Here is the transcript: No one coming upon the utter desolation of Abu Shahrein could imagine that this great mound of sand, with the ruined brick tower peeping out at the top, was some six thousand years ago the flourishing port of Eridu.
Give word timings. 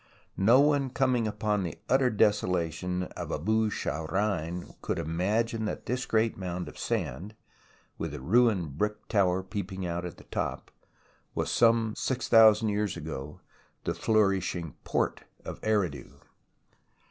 No 0.37 0.59
one 0.61 0.89
coming 0.89 1.27
upon 1.27 1.61
the 1.61 1.77
utter 1.87 2.09
desolation 2.09 3.03
of 3.15 3.31
Abu 3.31 3.69
Shahrein 3.69 4.73
could 4.81 4.97
imagine 4.97 5.65
that 5.65 5.85
this 5.85 6.07
great 6.07 6.35
mound 6.35 6.67
of 6.67 6.79
sand, 6.79 7.35
with 7.99 8.13
the 8.13 8.19
ruined 8.19 8.79
brick 8.79 9.07
tower 9.09 9.43
peeping 9.43 9.85
out 9.85 10.03
at 10.03 10.17
the 10.17 10.23
top, 10.23 10.71
was 11.35 11.51
some 11.51 11.93
six 11.95 12.27
thousand 12.27 12.69
years 12.69 12.97
ago 12.97 13.41
the 13.83 13.93
flourishing 13.93 14.73
port 14.85 15.21
of 15.45 15.61
Eridu. 15.61 16.19